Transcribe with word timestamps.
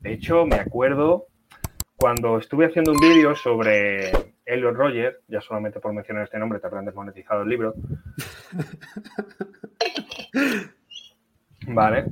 De 0.00 0.12
hecho, 0.12 0.46
me 0.46 0.56
acuerdo 0.56 1.26
cuando 1.96 2.38
estuve 2.38 2.66
haciendo 2.66 2.92
un 2.92 2.98
vídeo 2.98 3.34
sobre 3.34 4.10
Elliot 4.44 4.76
Roger, 4.76 5.20
ya 5.26 5.40
solamente 5.40 5.80
por 5.80 5.92
mencionar 5.92 6.24
este 6.24 6.38
nombre 6.38 6.60
te 6.60 6.66
habrán 6.66 6.84
desmonetizado 6.84 7.42
el 7.42 7.48
libro. 7.48 7.74
vale. 11.66 12.04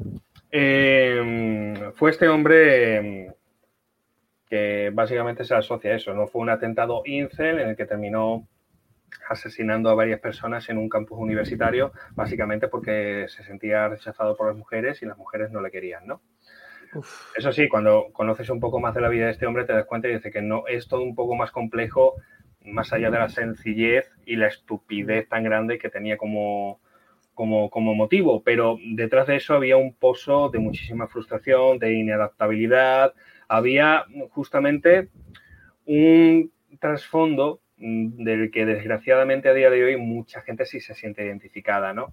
Em, 0.50 1.92
fue 1.92 2.10
este 2.10 2.28
hombre 2.28 2.96
em, 2.96 3.32
que 4.48 4.90
básicamente 4.92 5.44
se 5.44 5.54
asocia 5.54 5.92
a 5.92 5.96
eso, 5.96 6.14
¿no? 6.14 6.26
Fue 6.26 6.42
un 6.42 6.50
atentado 6.50 7.02
incel 7.04 7.60
en 7.60 7.68
el 7.70 7.76
que 7.76 7.86
terminó 7.86 8.48
asesinando 9.28 9.90
a 9.90 9.94
varias 9.94 10.20
personas 10.20 10.68
en 10.68 10.78
un 10.78 10.88
campus 10.88 11.18
universitario, 11.18 11.92
básicamente 12.12 12.68
porque 12.68 13.26
se 13.28 13.44
sentía 13.44 13.88
rechazado 13.88 14.36
por 14.36 14.48
las 14.48 14.56
mujeres 14.56 15.02
y 15.02 15.06
las 15.06 15.16
mujeres 15.16 15.50
no 15.50 15.60
le 15.60 15.70
querían, 15.70 16.06
¿no? 16.06 16.20
Eso 17.36 17.52
sí, 17.52 17.68
cuando 17.68 18.08
conoces 18.12 18.48
un 18.50 18.60
poco 18.60 18.80
más 18.80 18.94
de 18.94 19.00
la 19.00 19.08
vida 19.08 19.26
de 19.26 19.32
este 19.32 19.46
hombre 19.46 19.64
te 19.64 19.72
das 19.72 19.86
cuenta 19.86 20.08
y 20.08 20.14
dice 20.14 20.30
que 20.30 20.42
no 20.42 20.66
es 20.66 20.88
todo 20.88 21.02
un 21.02 21.14
poco 21.14 21.34
más 21.34 21.50
complejo, 21.50 22.14
más 22.64 22.92
allá 22.92 23.10
de 23.10 23.18
la 23.18 23.28
sencillez 23.28 24.10
y 24.24 24.36
la 24.36 24.48
estupidez 24.48 25.28
tan 25.28 25.44
grande 25.44 25.78
que 25.78 25.88
tenía 25.88 26.16
como, 26.16 26.80
como, 27.34 27.70
como 27.70 27.94
motivo, 27.94 28.42
pero 28.42 28.78
detrás 28.94 29.26
de 29.26 29.36
eso 29.36 29.54
había 29.54 29.76
un 29.76 29.94
pozo 29.94 30.48
de 30.48 30.58
muchísima 30.58 31.06
frustración, 31.06 31.78
de 31.78 31.92
inadaptabilidad, 31.92 33.14
había 33.48 34.04
justamente 34.30 35.08
un 35.84 36.50
trasfondo 36.80 37.60
del 37.76 38.50
que 38.50 38.64
desgraciadamente 38.64 39.48
a 39.48 39.54
día 39.54 39.70
de 39.70 39.84
hoy 39.84 39.96
mucha 39.96 40.40
gente 40.40 40.64
sí 40.64 40.80
se 40.80 40.94
siente 40.94 41.24
identificada, 41.24 41.92
¿no? 41.92 42.12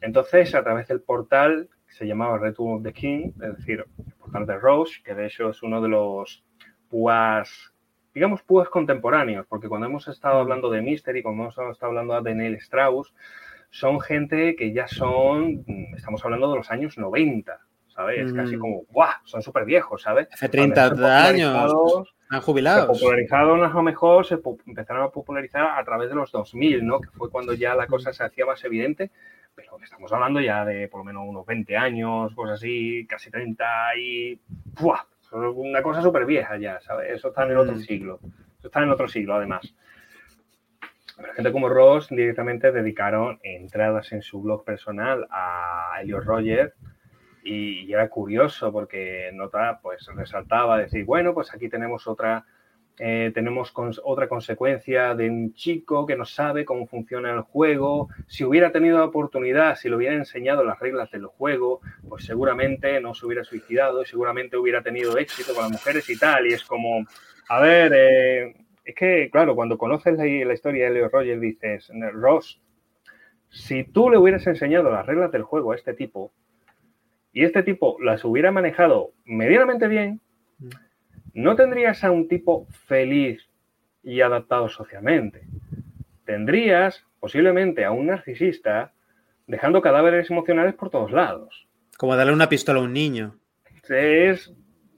Entonces, 0.00 0.54
a 0.54 0.62
través 0.62 0.88
del 0.88 1.00
portal 1.00 1.68
que 1.86 1.94
se 1.94 2.06
llamaba 2.06 2.38
Return 2.38 2.74
of 2.74 2.82
the 2.82 2.92
King, 2.92 3.32
es 3.40 3.56
decir, 3.56 3.84
el 3.98 4.12
portal 4.14 4.46
de 4.46 4.58
Rose, 4.58 5.00
que 5.04 5.14
de 5.14 5.26
hecho 5.26 5.50
es 5.50 5.62
uno 5.62 5.80
de 5.80 5.88
los 5.88 6.44
púas, 6.88 7.72
digamos, 8.14 8.42
púas 8.42 8.68
contemporáneos, 8.68 9.46
porque 9.48 9.68
cuando 9.68 9.86
hemos 9.86 10.08
estado 10.08 10.38
hablando 10.38 10.70
de 10.70 10.82
Mystery, 10.82 11.22
cuando 11.22 11.44
hemos 11.44 11.58
estado 11.72 11.90
hablando 11.90 12.20
de 12.22 12.34
Neil 12.34 12.54
Strauss, 12.54 13.12
son 13.70 14.00
gente 14.00 14.56
que 14.56 14.72
ya 14.72 14.88
son, 14.88 15.64
estamos 15.94 16.24
hablando 16.24 16.50
de 16.50 16.56
los 16.56 16.70
años 16.70 16.96
90, 16.96 17.60
¿sabes? 17.88 18.32
Casi 18.32 18.56
mm. 18.56 18.60
como, 18.60 18.82
¡guau! 18.90 19.10
Son 19.24 19.42
súper 19.42 19.64
viejos, 19.64 20.02
¿sabes? 20.02 20.28
Hace 20.32 20.48
30 20.48 21.26
años. 21.26 22.14
Han 22.28 22.40
jubilado. 22.40 22.88
Popularizaron 22.88 23.62
a 23.62 23.68
lo 23.68 23.82
mejor, 23.82 24.26
se 24.26 24.38
empezaron 24.66 25.04
a 25.04 25.10
popularizar 25.10 25.78
a 25.78 25.84
través 25.84 26.08
de 26.08 26.16
los 26.16 26.32
2000, 26.32 26.84
¿no? 26.84 27.00
Que 27.00 27.08
fue 27.10 27.30
cuando 27.30 27.52
ya 27.52 27.74
la 27.74 27.86
cosa 27.86 28.12
se 28.12 28.24
hacía 28.24 28.46
más 28.46 28.64
evidente, 28.64 29.10
pero 29.56 29.78
estamos 29.82 30.12
hablando 30.12 30.40
ya 30.40 30.64
de 30.64 30.86
por 30.86 31.00
lo 31.00 31.04
menos 31.04 31.24
unos 31.26 31.46
20 31.46 31.76
años, 31.76 32.34
cosas 32.34 32.56
así, 32.56 33.06
casi 33.08 33.30
30 33.30 33.66
y... 33.98 34.40
¡buah! 34.80 35.00
Una 35.32 35.82
cosa 35.82 36.02
súper 36.02 36.24
vieja 36.26 36.56
ya, 36.58 36.80
¿sabes? 36.80 37.10
Eso 37.10 37.28
está 37.28 37.44
en 37.44 37.50
el 37.50 37.56
otro 37.56 37.74
mm. 37.74 37.80
siglo. 37.80 38.20
Eso 38.58 38.68
está 38.68 38.82
en 38.82 38.90
otro 38.90 39.08
siglo, 39.08 39.34
además. 39.34 39.74
La 41.18 41.32
gente 41.32 41.50
como 41.50 41.68
Ross 41.68 42.08
directamente 42.10 42.70
dedicaron 42.70 43.40
entradas 43.42 44.12
en 44.12 44.22
su 44.22 44.42
blog 44.42 44.64
personal 44.64 45.26
a 45.30 45.98
Elliot 46.02 46.24
Roger 46.24 46.74
y, 47.42 47.90
era 47.92 48.08
curioso 48.08 48.70
porque 48.70 49.30
nota, 49.32 49.80
pues 49.82 50.06
resaltaba 50.14 50.78
decir, 50.78 51.04
bueno, 51.06 51.32
pues 51.32 51.54
aquí 51.54 51.68
tenemos 51.68 52.06
otra, 52.06 52.44
eh, 52.98 53.30
tenemos 53.34 53.72
otra 54.04 54.26
consecuencia 54.26 55.14
de 55.14 55.28
un 55.28 55.52
chico 55.52 56.06
que 56.06 56.16
no 56.16 56.24
sabe 56.24 56.64
cómo 56.64 56.86
funciona 56.86 57.30
el 57.30 57.42
juego. 57.42 58.08
Si 58.26 58.42
hubiera 58.42 58.72
tenido 58.72 58.98
la 58.98 59.04
oportunidad, 59.04 59.76
si 59.76 59.90
le 59.90 59.96
hubiera 59.96 60.14
enseñado 60.14 60.64
las 60.64 60.78
reglas 60.78 61.10
del 61.10 61.26
juego, 61.26 61.80
pues 62.08 62.24
seguramente 62.24 62.98
no 63.00 63.14
se 63.14 63.26
hubiera 63.26 63.44
suicidado 63.44 64.02
y 64.02 64.06
seguramente 64.06 64.56
hubiera 64.56 64.82
tenido 64.82 65.18
éxito 65.18 65.52
con 65.52 65.64
las 65.64 65.72
mujeres 65.72 66.08
y 66.08 66.18
tal. 66.18 66.46
Y 66.46 66.54
es 66.54 66.64
como, 66.64 67.04
a 67.48 67.60
ver, 67.60 67.92
eh, 67.94 68.54
es 68.84 68.94
que, 68.94 69.28
claro, 69.30 69.54
cuando 69.54 69.76
conoces 69.76 70.16
la, 70.16 70.24
la 70.24 70.54
historia 70.54 70.86
de 70.86 70.94
Leo 70.94 71.08
Rogers, 71.10 71.40
dices, 71.40 71.92
Ross, 72.14 72.62
si 73.50 73.84
tú 73.84 74.08
le 74.08 74.16
hubieras 74.16 74.46
enseñado 74.46 74.90
las 74.90 75.04
reglas 75.04 75.32
del 75.32 75.42
juego 75.42 75.72
a 75.72 75.76
este 75.76 75.92
tipo, 75.92 76.32
y 77.32 77.44
este 77.44 77.62
tipo 77.62 77.98
las 78.00 78.24
hubiera 78.24 78.50
manejado 78.50 79.12
medianamente 79.26 79.86
bien, 79.86 80.22
mm. 80.58 80.85
No 81.36 81.54
tendrías 81.54 82.02
a 82.02 82.10
un 82.10 82.28
tipo 82.28 82.66
feliz 82.86 83.46
y 84.02 84.22
adaptado 84.22 84.70
socialmente. 84.70 85.42
Tendrías 86.24 87.04
posiblemente 87.20 87.84
a 87.84 87.90
un 87.90 88.06
narcisista 88.06 88.94
dejando 89.46 89.82
cadáveres 89.82 90.30
emocionales 90.30 90.74
por 90.74 90.88
todos 90.88 91.12
lados. 91.12 91.68
Como 91.98 92.16
darle 92.16 92.32
una 92.32 92.48
pistola 92.48 92.80
a 92.80 92.84
un 92.84 92.94
niño. 92.94 93.36
Es 93.86 94.50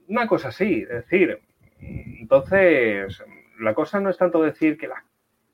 una 0.07 0.27
cosa 0.27 0.47
así, 0.47 0.83
es 0.83 1.09
decir, 1.09 1.39
entonces 1.81 3.21
la 3.59 3.73
cosa 3.73 3.99
no 3.99 4.09
es 4.09 4.17
tanto 4.17 4.41
decir 4.41 4.77
que 4.77 4.87
la 4.87 5.03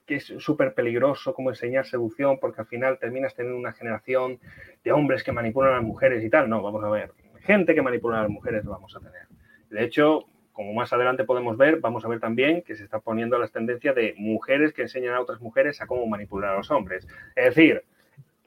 que 0.06 0.18
es 0.18 0.25
súper 0.38 0.75
peligroso 0.75 1.34
como 1.34 1.50
enseñar 1.50 1.88
seducción, 1.88 2.38
porque 2.40 2.62
al 2.62 2.68
final 2.68 3.00
terminas 3.00 3.34
teniendo 3.34 3.57
una 3.57 3.74
generación 3.74 4.40
de 4.84 4.91
hombres 4.91 5.24
que 5.24 5.31
manipulan 5.31 5.72
a 5.72 5.75
las 5.78 5.84
mujeres 5.84 6.24
y 6.24 6.29
tal. 6.29 6.47
No, 6.47 6.62
vamos 6.62 6.84
a 6.84 6.90
ver, 6.90 7.12
gente 7.40 7.74
que 7.74 7.81
manipula 7.81 8.19
a 8.19 8.22
las 8.22 8.29
mujeres 8.29 8.63
lo 8.63 8.69
vamos 8.69 8.95
a 8.95 9.00
tener. 9.00 9.24
De 9.72 9.84
hecho, 9.84 10.28
como 10.55 10.73
más 10.73 10.93
adelante 10.93 11.25
podemos 11.25 11.57
ver, 11.57 11.81
vamos 11.81 12.05
a 12.05 12.07
ver 12.07 12.21
también 12.21 12.61
que 12.61 12.75
se 12.75 12.83
está 12.85 12.99
poniendo 12.99 13.38
las 13.38 13.51
tendencias 13.51 13.93
de 13.93 14.16
mujeres 14.17 14.73
que 14.73 14.83
enseñan 14.83 15.13
a 15.13 15.21
otras 15.21 15.41
mujeres 15.41 15.81
a 15.81 15.85
cómo 15.85 16.07
manipular 16.07 16.53
a 16.53 16.57
los 16.57 16.71
hombres. 16.71 17.05
Es 17.35 17.53
decir, 17.53 17.83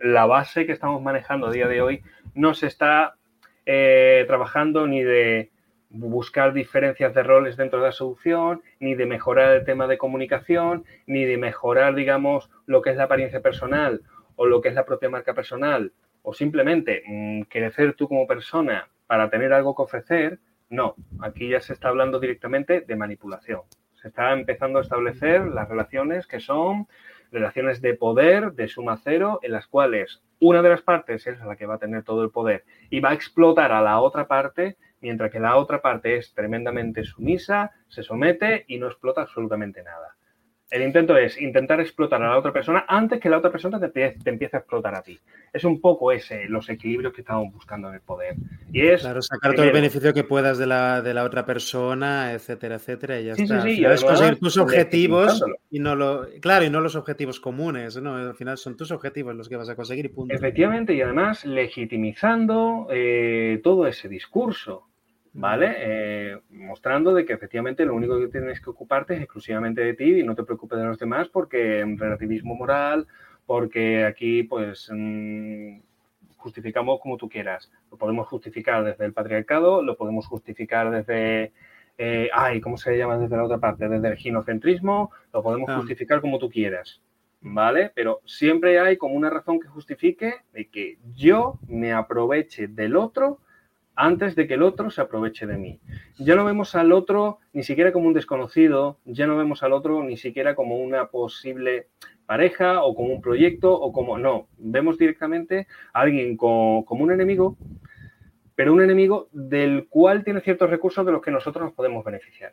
la 0.00 0.24
base 0.24 0.64
que 0.64 0.72
estamos 0.72 1.02
manejando 1.02 1.46
a 1.48 1.52
día 1.52 1.68
de 1.68 1.82
hoy 1.82 2.02
no 2.34 2.54
se 2.54 2.66
está 2.66 3.16
eh, 3.66 4.24
trabajando 4.26 4.86
ni 4.86 5.02
de 5.02 5.50
buscar 5.90 6.54
diferencias 6.54 7.14
de 7.14 7.22
roles 7.22 7.58
dentro 7.58 7.78
de 7.78 7.86
la 7.86 7.92
solución, 7.92 8.62
ni 8.80 8.94
de 8.94 9.04
mejorar 9.04 9.52
el 9.52 9.64
tema 9.64 9.86
de 9.86 9.98
comunicación, 9.98 10.84
ni 11.06 11.26
de 11.26 11.36
mejorar, 11.36 11.94
digamos, 11.94 12.50
lo 12.64 12.80
que 12.80 12.90
es 12.90 12.96
la 12.96 13.04
apariencia 13.04 13.42
personal 13.42 14.02
o 14.36 14.46
lo 14.46 14.62
que 14.62 14.68
es 14.68 14.74
la 14.74 14.86
propia 14.86 15.10
marca 15.10 15.34
personal, 15.34 15.92
o 16.22 16.32
simplemente 16.32 17.02
mm, 17.06 17.42
crecer 17.42 17.92
tú 17.94 18.08
como 18.08 18.26
persona 18.26 18.88
para 19.06 19.28
tener 19.28 19.52
algo 19.52 19.74
que 19.74 19.82
ofrecer. 19.82 20.38
No, 20.70 20.96
aquí 21.20 21.48
ya 21.48 21.60
se 21.60 21.72
está 21.72 21.88
hablando 21.88 22.20
directamente 22.20 22.82
de 22.82 22.96
manipulación. 22.96 23.62
Se 24.02 24.08
está 24.08 24.32
empezando 24.32 24.78
a 24.78 24.82
establecer 24.82 25.46
las 25.46 25.68
relaciones 25.68 26.26
que 26.26 26.40
son 26.40 26.86
relaciones 27.32 27.80
de 27.80 27.94
poder, 27.94 28.52
de 28.52 28.68
suma 28.68 28.98
cero, 29.02 29.40
en 29.42 29.52
las 29.52 29.66
cuales 29.66 30.22
una 30.40 30.62
de 30.62 30.68
las 30.68 30.82
partes 30.82 31.26
es 31.26 31.40
la 31.40 31.56
que 31.56 31.66
va 31.66 31.74
a 31.74 31.78
tener 31.78 32.04
todo 32.04 32.22
el 32.22 32.30
poder 32.30 32.64
y 32.90 33.00
va 33.00 33.10
a 33.10 33.14
explotar 33.14 33.72
a 33.72 33.82
la 33.82 34.00
otra 34.00 34.28
parte 34.28 34.76
mientras 35.00 35.30
que 35.30 35.40
la 35.40 35.56
otra 35.56 35.80
parte 35.80 36.16
es 36.16 36.34
tremendamente 36.34 37.04
sumisa, 37.04 37.72
se 37.88 38.02
somete 38.02 38.64
y 38.68 38.78
no 38.78 38.88
explota 38.88 39.22
absolutamente 39.22 39.82
nada. 39.82 40.17
El 40.70 40.82
intento 40.82 41.16
es 41.16 41.40
intentar 41.40 41.80
explotar 41.80 42.22
a 42.22 42.28
la 42.28 42.38
otra 42.38 42.52
persona 42.52 42.84
antes 42.86 43.18
que 43.20 43.30
la 43.30 43.38
otra 43.38 43.50
persona 43.50 43.80
te, 43.80 44.16
empiece 44.26 44.56
a 44.56 44.60
explotar 44.60 44.94
a 44.94 45.02
ti. 45.02 45.18
Es 45.50 45.64
un 45.64 45.80
poco 45.80 46.12
ese, 46.12 46.46
los 46.46 46.68
equilibrios 46.68 47.14
que 47.14 47.22
estamos 47.22 47.50
buscando 47.54 47.88
en 47.88 47.94
el 47.94 48.00
poder. 48.02 48.34
Y 48.70 48.86
es, 48.86 49.00
claro, 49.00 49.22
sacar 49.22 49.54
todo 49.54 49.64
el 49.64 49.72
beneficio 49.72 50.12
que 50.12 50.24
puedas 50.24 50.58
de 50.58 50.66
la, 50.66 51.00
de 51.00 51.14
la 51.14 51.24
otra 51.24 51.46
persona, 51.46 52.34
etcétera, 52.34 52.74
etcétera, 52.74 53.18
y 53.18 53.24
ya 53.24 53.32
está. 53.32 53.62
Sí, 53.62 53.76
sí, 53.76 53.84
es 53.84 54.04
conseguir 54.04 54.38
tus 54.38 54.58
objetivos 54.58 55.42
y 55.70 55.78
no 55.78 55.96
lo, 55.96 56.28
claro, 56.40 56.66
y 56.66 56.70
no 56.70 56.80
los 56.80 56.96
objetivos 56.96 57.40
comunes, 57.40 57.96
¿no? 58.02 58.16
Al 58.16 58.34
final 58.34 58.58
son 58.58 58.76
tus 58.76 58.90
objetivos 58.90 59.34
los 59.34 59.48
que 59.48 59.56
vas 59.56 59.70
a 59.70 59.74
conseguir 59.74 60.04
y 60.04 60.08
punto. 60.08 60.34
Efectivamente, 60.34 60.92
y 60.92 61.00
además 61.00 61.46
legitimizando 61.46 62.88
eh, 62.90 63.60
todo 63.62 63.86
ese 63.86 64.08
discurso. 64.08 64.87
¿Vale? 65.38 65.74
Eh, 65.78 66.40
mostrando 66.50 67.14
de 67.14 67.24
que 67.24 67.32
efectivamente 67.32 67.84
lo 67.84 67.94
único 67.94 68.18
que 68.18 68.26
tienes 68.26 68.60
que 68.60 68.70
ocuparte 68.70 69.14
es 69.14 69.20
exclusivamente 69.22 69.80
de 69.82 69.94
ti 69.94 70.20
y 70.20 70.24
no 70.24 70.34
te 70.34 70.42
preocupes 70.42 70.78
de 70.78 70.84
los 70.84 70.98
demás 70.98 71.28
porque 71.28 71.78
en 71.78 71.96
relativismo 71.96 72.56
moral, 72.56 73.06
porque 73.46 74.04
aquí 74.04 74.42
pues 74.42 74.90
mm, 74.92 75.78
justificamos 76.36 77.00
como 77.00 77.16
tú 77.16 77.28
quieras. 77.28 77.70
Lo 77.90 77.96
podemos 77.96 78.26
justificar 78.26 78.82
desde 78.82 79.04
el 79.04 79.12
patriarcado, 79.12 79.82
lo 79.82 79.96
podemos 79.96 80.26
justificar 80.26 80.90
desde... 80.90 81.52
Eh, 82.00 82.30
ay, 82.32 82.60
¿cómo 82.60 82.76
se 82.76 82.96
llama 82.96 83.16
desde 83.16 83.36
la 83.36 83.44
otra 83.44 83.58
parte? 83.58 83.88
Desde 83.88 84.08
el 84.08 84.16
ginocentrismo, 84.16 85.12
lo 85.32 85.42
podemos 85.42 85.68
ah. 85.70 85.76
justificar 85.76 86.20
como 86.20 86.38
tú 86.38 86.50
quieras. 86.50 87.00
¿Vale? 87.40 87.92
Pero 87.94 88.20
siempre 88.24 88.80
hay 88.80 88.96
como 88.96 89.14
una 89.14 89.30
razón 89.30 89.60
que 89.60 89.68
justifique 89.68 90.34
de 90.52 90.68
que 90.68 90.98
yo 91.14 91.60
me 91.68 91.92
aproveche 91.92 92.66
del 92.66 92.96
otro 92.96 93.38
antes 93.98 94.36
de 94.36 94.46
que 94.46 94.54
el 94.54 94.62
otro 94.62 94.90
se 94.90 95.00
aproveche 95.00 95.44
de 95.44 95.58
mí. 95.58 95.80
Ya 96.18 96.36
no 96.36 96.44
vemos 96.44 96.76
al 96.76 96.92
otro 96.92 97.38
ni 97.52 97.64
siquiera 97.64 97.92
como 97.92 98.06
un 98.06 98.14
desconocido, 98.14 99.00
ya 99.04 99.26
no 99.26 99.36
vemos 99.36 99.64
al 99.64 99.72
otro 99.72 100.04
ni 100.04 100.16
siquiera 100.16 100.54
como 100.54 100.76
una 100.76 101.08
posible 101.08 101.88
pareja 102.24 102.84
o 102.84 102.94
como 102.94 103.12
un 103.12 103.20
proyecto 103.20 103.72
o 103.74 103.92
como 103.92 104.16
no, 104.16 104.46
vemos 104.56 104.98
directamente 104.98 105.66
a 105.92 106.02
alguien 106.02 106.36
como, 106.36 106.84
un 106.88 107.10
enemigo, 107.10 107.58
pero 108.54 108.72
un 108.72 108.82
enemigo 108.82 109.28
del 109.32 109.88
cual 109.88 110.22
tiene 110.22 110.42
ciertos 110.42 110.70
recursos 110.70 111.04
de 111.04 111.10
los 111.10 111.20
que 111.20 111.32
nosotros 111.32 111.64
nos 111.64 111.74
podemos 111.74 112.04
beneficiar. 112.04 112.52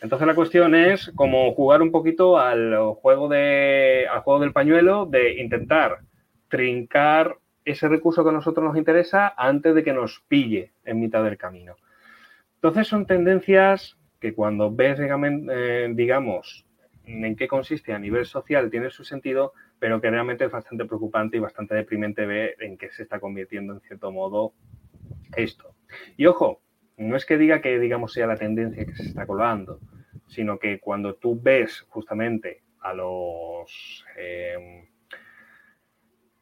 Entonces 0.00 0.26
la 0.26 0.34
cuestión 0.34 0.74
es 0.74 1.12
como 1.14 1.52
jugar 1.52 1.82
un 1.82 1.90
poquito 1.90 2.38
al 2.38 2.74
juego, 3.02 3.28
de, 3.28 4.06
al 4.10 4.20
juego 4.20 4.40
del 4.40 4.52
pañuelo 4.54 5.04
de 5.04 5.42
intentar 5.42 5.98
trincar 6.48 7.36
ese 7.64 7.88
recurso 7.88 8.22
que 8.22 8.30
a 8.30 8.32
nosotros 8.32 8.64
nos 8.64 8.76
interesa 8.76 9.34
antes 9.36 9.74
de 9.74 9.82
que 9.82 9.92
nos 9.92 10.24
pille 10.28 10.72
en 10.84 11.00
mitad 11.00 11.24
del 11.24 11.38
camino. 11.38 11.76
Entonces 12.56 12.88
son 12.88 13.06
tendencias 13.06 13.98
que 14.20 14.34
cuando 14.34 14.74
ves, 14.74 14.98
eh, 15.00 15.92
digamos, 15.94 16.66
en 17.04 17.36
qué 17.36 17.48
consiste 17.48 17.92
a 17.92 17.98
nivel 17.98 18.24
social 18.26 18.70
tiene 18.70 18.90
su 18.90 19.04
sentido, 19.04 19.52
pero 19.78 20.00
que 20.00 20.10
realmente 20.10 20.44
es 20.44 20.50
bastante 20.50 20.86
preocupante 20.86 21.36
y 21.36 21.40
bastante 21.40 21.74
deprimente 21.74 22.24
ver 22.24 22.56
en 22.60 22.78
qué 22.78 22.90
se 22.90 23.02
está 23.02 23.20
convirtiendo 23.20 23.74
en 23.74 23.80
cierto 23.80 24.10
modo 24.12 24.54
esto. 25.36 25.74
Y 26.16 26.26
ojo, 26.26 26.62
no 26.96 27.16
es 27.16 27.26
que 27.26 27.36
diga 27.36 27.60
que 27.60 27.78
digamos 27.78 28.12
sea 28.12 28.26
la 28.26 28.36
tendencia 28.36 28.86
que 28.86 28.94
se 28.94 29.04
está 29.04 29.26
colando, 29.26 29.80
sino 30.28 30.58
que 30.58 30.80
cuando 30.80 31.16
tú 31.16 31.38
ves 31.40 31.84
justamente 31.88 32.62
a 32.80 32.94
los 32.94 34.04
eh, 34.16 34.88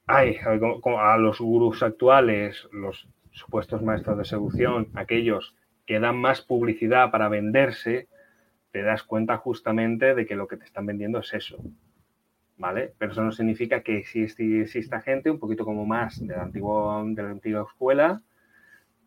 a 0.06 1.16
los 1.18 1.40
gurús 1.40 1.82
actuales, 1.82 2.68
los 2.72 3.08
supuestos 3.30 3.82
maestros 3.82 4.18
de 4.18 4.24
seducción, 4.24 4.88
aquellos 4.94 5.54
que 5.86 6.00
dan 6.00 6.16
más 6.16 6.42
publicidad 6.42 7.10
para 7.10 7.28
venderse, 7.28 8.08
te 8.70 8.82
das 8.82 9.02
cuenta 9.02 9.36
justamente 9.36 10.14
de 10.14 10.26
que 10.26 10.36
lo 10.36 10.48
que 10.48 10.56
te 10.56 10.64
están 10.64 10.86
vendiendo 10.86 11.18
es 11.20 11.32
eso. 11.34 11.58
¿Vale? 12.56 12.92
Pero 12.98 13.12
eso 13.12 13.24
no 13.24 13.32
significa 13.32 13.82
que 13.82 13.98
exista 13.98 15.00
gente 15.00 15.30
un 15.30 15.38
poquito 15.38 15.64
como 15.64 15.84
más 15.84 16.24
de 16.24 16.36
la, 16.36 16.42
antigua, 16.42 17.02
de 17.04 17.22
la 17.22 17.30
antigua 17.30 17.66
escuela, 17.68 18.22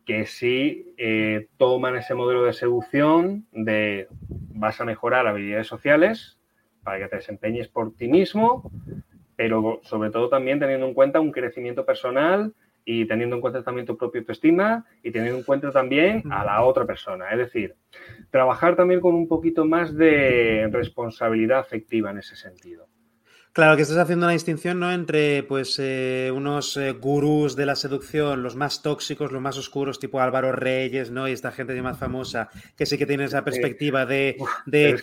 que 0.04 0.26
sí 0.26 0.94
eh, 0.98 1.48
toman 1.56 1.96
ese 1.96 2.14
modelo 2.14 2.44
de 2.44 2.52
seducción 2.52 3.46
de 3.52 4.08
vas 4.28 4.80
a 4.80 4.84
mejorar 4.84 5.26
habilidades 5.26 5.66
sociales 5.66 6.38
para 6.84 6.98
que 6.98 7.08
te 7.08 7.16
desempeñes 7.16 7.68
por 7.68 7.94
ti 7.94 8.06
mismo, 8.08 8.70
pero 9.36 9.80
sobre 9.84 10.10
todo 10.10 10.28
también 10.28 10.58
teniendo 10.58 10.86
en 10.86 10.94
cuenta 10.94 11.20
un 11.20 11.30
crecimiento 11.30 11.84
personal 11.84 12.54
y 12.84 13.04
teniendo 13.06 13.36
en 13.36 13.42
cuenta 13.42 13.62
también 13.62 13.86
tu 13.86 13.96
propia 13.96 14.20
autoestima 14.20 14.86
y 15.02 15.10
teniendo 15.10 15.38
en 15.38 15.44
cuenta 15.44 15.70
también 15.70 16.22
a 16.30 16.44
la 16.44 16.62
otra 16.64 16.86
persona. 16.86 17.30
Es 17.30 17.38
decir, 17.38 17.74
trabajar 18.30 18.76
también 18.76 19.00
con 19.00 19.14
un 19.14 19.28
poquito 19.28 19.64
más 19.64 19.94
de 19.94 20.68
responsabilidad 20.70 21.58
afectiva 21.58 22.10
en 22.10 22.18
ese 22.18 22.36
sentido. 22.36 22.86
Claro, 23.56 23.74
que 23.74 23.80
estás 23.80 23.96
haciendo 23.96 24.26
una 24.26 24.34
distinción 24.34 24.78
¿no? 24.78 24.92
entre 24.92 25.42
pues, 25.42 25.78
eh, 25.78 26.30
unos 26.30 26.76
eh, 26.76 26.92
gurús 26.92 27.56
de 27.56 27.64
la 27.64 27.74
seducción, 27.74 28.42
los 28.42 28.54
más 28.54 28.82
tóxicos, 28.82 29.32
los 29.32 29.40
más 29.40 29.56
oscuros, 29.56 29.98
tipo 29.98 30.20
Álvaro 30.20 30.52
Reyes, 30.52 31.10
¿no? 31.10 31.26
Y 31.26 31.32
esta 31.32 31.52
gente 31.52 31.80
más 31.80 31.98
famosa, 31.98 32.50
que 32.76 32.84
sí 32.84 32.98
que 32.98 33.06
tiene 33.06 33.24
esa 33.24 33.44
perspectiva 33.44 34.04
de, 34.04 34.36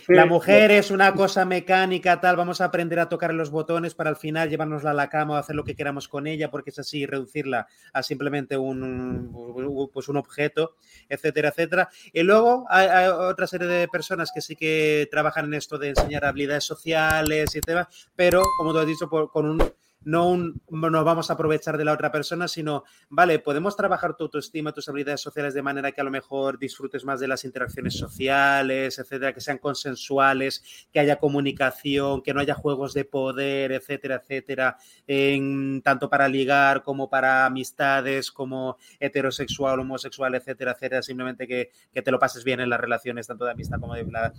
la 0.06 0.26
mujer 0.26 0.70
es 0.70 0.92
una 0.92 1.14
cosa 1.14 1.44
mecánica, 1.44 2.20
tal, 2.20 2.36
vamos 2.36 2.60
a 2.60 2.66
aprender 2.66 3.00
a 3.00 3.08
tocar 3.08 3.34
los 3.34 3.50
botones 3.50 3.96
para 3.96 4.10
al 4.10 4.16
final 4.16 4.48
llevárnosla 4.48 4.92
a 4.92 4.94
la 4.94 5.08
cama 5.08 5.34
o 5.34 5.36
hacer 5.36 5.56
lo 5.56 5.64
que 5.64 5.74
queramos 5.74 6.06
con 6.06 6.28
ella, 6.28 6.48
porque 6.52 6.70
es 6.70 6.78
así, 6.78 7.06
reducirla 7.06 7.66
a 7.92 8.04
simplemente 8.04 8.56
un, 8.56 9.90
pues 9.92 10.08
un 10.08 10.16
objeto, 10.16 10.76
etcétera, 11.08 11.48
etcétera. 11.48 11.88
Y 12.12 12.22
luego 12.22 12.66
hay, 12.70 12.86
hay, 12.86 13.08
otra 13.08 13.48
serie 13.48 13.66
de 13.66 13.88
personas 13.88 14.30
que 14.32 14.40
sí 14.40 14.54
que 14.54 15.08
trabajan 15.10 15.46
en 15.46 15.54
esto 15.54 15.76
de 15.76 15.88
enseñar 15.88 16.24
habilidades 16.24 16.62
sociales 16.62 17.56
y 17.56 17.60
demás, 17.66 17.88
pero 18.14 18.43
como 18.56 18.72
tú 18.72 18.78
has 18.78 18.86
dicho, 18.86 19.08
con 19.08 19.46
un 19.46 19.58
no 20.04 20.54
nos 20.70 21.04
vamos 21.04 21.30
a 21.30 21.34
aprovechar 21.34 21.78
de 21.78 21.84
la 21.84 21.92
otra 21.92 22.12
persona, 22.12 22.48
sino, 22.48 22.84
vale, 23.08 23.38
podemos 23.38 23.76
trabajar 23.76 24.16
tu 24.16 24.24
autoestima, 24.24 24.72
tus 24.72 24.88
habilidades 24.88 25.20
sociales 25.20 25.54
de 25.54 25.62
manera 25.62 25.92
que 25.92 26.00
a 26.00 26.04
lo 26.04 26.10
mejor 26.10 26.58
disfrutes 26.58 27.04
más 27.04 27.20
de 27.20 27.28
las 27.28 27.44
interacciones 27.44 27.94
sociales, 27.94 28.98
etcétera, 28.98 29.32
que 29.32 29.40
sean 29.40 29.58
consensuales, 29.58 30.62
que 30.92 31.00
haya 31.00 31.16
comunicación, 31.16 32.22
que 32.22 32.34
no 32.34 32.40
haya 32.40 32.54
juegos 32.54 32.94
de 32.94 33.04
poder, 33.04 33.72
etcétera, 33.72 34.16
etcétera, 34.16 34.76
en, 35.06 35.82
tanto 35.82 36.08
para 36.08 36.28
ligar 36.28 36.82
como 36.82 37.08
para 37.08 37.46
amistades, 37.46 38.30
como 38.30 38.76
heterosexual, 39.00 39.80
homosexual, 39.80 40.34
etcétera, 40.34 40.72
etcétera, 40.72 41.02
simplemente 41.02 41.46
que, 41.46 41.70
te 42.02 42.10
lo 42.10 42.18
pases 42.18 42.44
bien 42.44 42.60
en 42.60 42.68
las 42.68 42.80
relaciones, 42.80 43.26
tanto 43.26 43.44
de 43.44 43.52
amistad 43.52 43.80
como 43.80 43.94
de... 43.94 44.04
La, 44.04 44.32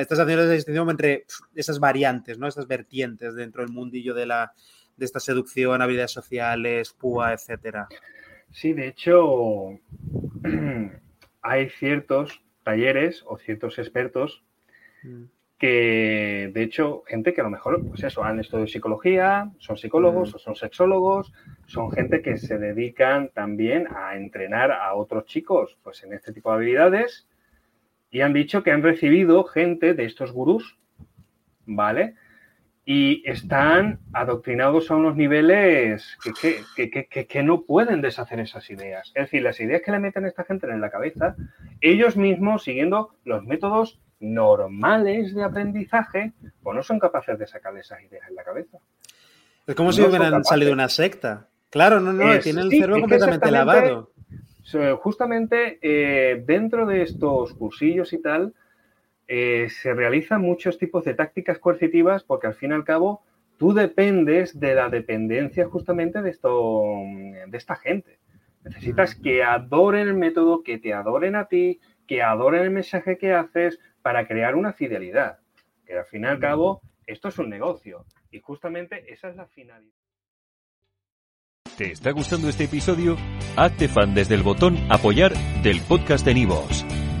estás 0.00 0.18
haciendo 0.18 0.42
esa 0.44 0.52
distinción 0.52 0.90
entre 0.90 1.26
esas 1.54 1.78
variantes, 1.78 2.38
¿no? 2.38 2.48
Vertientes 2.66 3.34
dentro 3.34 3.62
del 3.62 3.72
mundillo 3.72 4.14
de 4.14 4.26
la 4.26 4.52
de 4.96 5.04
esta 5.04 5.20
seducción, 5.20 5.82
habilidades 5.82 6.12
sociales, 6.12 6.92
púa, 6.92 7.32
etcétera. 7.32 7.88
Sí, 8.50 8.72
de 8.72 8.88
hecho, 8.88 9.78
hay 11.42 11.68
ciertos 11.70 12.42
talleres 12.62 13.24
o 13.26 13.38
ciertos 13.38 13.78
expertos 13.78 14.44
mm. 15.02 15.24
que, 15.58 16.50
de 16.52 16.62
hecho, 16.62 17.02
gente 17.06 17.32
que 17.32 17.40
a 17.40 17.44
lo 17.44 17.50
mejor, 17.50 17.86
pues 17.88 18.04
eso, 18.04 18.22
han 18.24 18.38
estudiado 18.40 18.66
psicología, 18.66 19.50
son 19.58 19.76
psicólogos 19.76 20.32
mm. 20.32 20.36
o 20.36 20.38
son 20.38 20.54
sexólogos, 20.54 21.32
son 21.66 21.90
gente 21.90 22.22
que 22.22 22.36
se 22.36 22.58
dedican 22.58 23.30
también 23.30 23.88
a 23.94 24.16
entrenar 24.16 24.70
a 24.70 24.94
otros 24.94 25.24
chicos, 25.24 25.78
pues 25.82 26.02
en 26.04 26.12
este 26.12 26.32
tipo 26.32 26.50
de 26.50 26.56
habilidades, 26.56 27.28
y 28.10 28.20
han 28.20 28.34
dicho 28.34 28.62
que 28.62 28.70
han 28.70 28.82
recibido 28.82 29.44
gente 29.44 29.94
de 29.94 30.04
estos 30.04 30.32
gurús, 30.32 30.78
¿vale? 31.64 32.14
Y 32.84 33.22
están 33.28 34.00
adoctrinados 34.12 34.90
a 34.90 34.96
unos 34.96 35.16
niveles 35.16 36.18
que, 36.40 37.42
no 37.42 37.62
pueden 37.62 38.00
deshacer 38.00 38.40
esas 38.40 38.68
ideas. 38.70 39.12
Es 39.14 39.24
decir, 39.24 39.42
las 39.42 39.60
ideas 39.60 39.82
que 39.84 39.92
le 39.92 40.00
meten 40.00 40.24
a 40.24 40.28
esta 40.28 40.44
gente 40.44 40.66
en 40.66 40.80
la 40.80 40.90
cabeza, 40.90 41.36
ellos 41.80 42.16
mismos, 42.16 42.64
siguiendo 42.64 43.14
los 43.24 43.44
métodos 43.44 44.00
normales 44.18 45.34
de 45.34 45.44
aprendizaje, 45.44 46.32
pues 46.62 46.76
no 46.76 46.82
son 46.82 46.98
capaces 46.98 47.38
de 47.38 47.46
sacar 47.46 47.76
esas 47.76 48.02
ideas 48.02 48.28
en 48.28 48.34
la 48.34 48.44
cabeza. 48.44 48.78
Es 49.66 49.74
como 49.76 49.92
si 49.92 50.02
hubieran 50.02 50.44
salido 50.44 50.72
una 50.72 50.88
secta. 50.88 51.48
Claro, 51.70 52.00
no, 52.00 52.12
no, 52.12 52.38
tienen 52.40 52.64
el 52.64 52.70
cerebro 52.70 53.00
completamente 53.00 53.50
lavado. 53.50 54.10
Justamente 54.98 55.78
eh, 55.82 56.42
dentro 56.44 56.86
de 56.86 57.02
estos 57.02 57.54
cursillos 57.54 58.12
y 58.12 58.20
tal, 58.20 58.54
eh, 59.28 59.68
se 59.70 59.94
realizan 59.94 60.40
muchos 60.40 60.78
tipos 60.78 61.04
de 61.04 61.14
tácticas 61.14 61.58
coercitivas 61.58 62.24
porque 62.24 62.46
al 62.46 62.54
fin 62.54 62.70
y 62.70 62.74
al 62.74 62.84
cabo 62.84 63.22
tú 63.56 63.72
dependes 63.72 64.58
de 64.58 64.74
la 64.74 64.88
dependencia 64.88 65.66
justamente 65.66 66.22
de, 66.22 66.30
esto, 66.30 66.82
de 67.46 67.56
esta 67.56 67.76
gente. 67.76 68.18
Necesitas 68.64 69.14
que 69.14 69.42
adoren 69.42 70.08
el 70.08 70.14
método, 70.14 70.62
que 70.62 70.78
te 70.78 70.92
adoren 70.92 71.34
a 71.36 71.46
ti, 71.46 71.80
que 72.06 72.22
adoren 72.22 72.62
el 72.62 72.70
mensaje 72.70 73.18
que 73.18 73.32
haces 73.32 73.80
para 74.02 74.26
crear 74.26 74.54
una 74.54 74.72
fidelidad. 74.72 75.38
Que 75.86 75.98
al 75.98 76.04
fin 76.04 76.24
y 76.24 76.26
al 76.26 76.38
cabo 76.38 76.80
esto 77.06 77.28
es 77.28 77.38
un 77.38 77.50
negocio 77.50 78.04
y 78.30 78.40
justamente 78.40 79.12
esa 79.12 79.28
es 79.28 79.36
la 79.36 79.46
finalidad. 79.46 79.92
¿Te 81.76 81.90
está 81.90 82.10
gustando 82.10 82.48
este 82.48 82.64
episodio? 82.64 83.16
Hazte 83.56 83.88
fan 83.88 84.14
desde 84.14 84.34
el 84.34 84.42
botón 84.42 84.76
apoyar 84.90 85.32
del 85.62 85.80
podcast 85.80 86.24
de 86.24 86.34
Nivos. 86.34 86.84